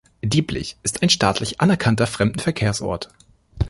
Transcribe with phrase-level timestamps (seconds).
[0.23, 3.09] Dieblich ist ein staatlich anerkannter Fremdenverkehrsort.